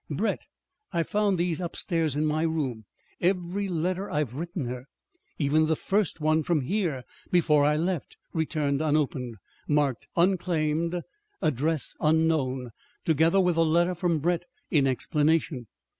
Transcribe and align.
"Brett. 0.09 0.41
I 0.91 1.03
found 1.03 1.37
these 1.37 1.61
upstairs 1.61 2.15
in 2.15 2.25
my 2.25 2.41
room 2.41 2.85
every 3.21 3.67
letter 3.67 4.09
I've 4.09 4.33
written 4.33 4.65
her 4.65 4.85
even 5.37 5.67
the 5.67 5.75
first 5.75 6.19
one 6.19 6.41
from 6.41 6.61
here 6.61 7.03
before 7.29 7.65
I 7.65 7.75
left 7.77 8.17
returned 8.33 8.81
unopened, 8.81 9.35
marked 9.67 10.07
'unclaimed, 10.15 11.03
address 11.39 11.93
unknown,' 11.99 12.71
together 13.05 13.39
with 13.39 13.57
a 13.57 13.61
letter 13.63 13.93
from 13.93 14.17
Brett 14.17 14.45
in 14.71 14.87
explanation. 14.87 15.67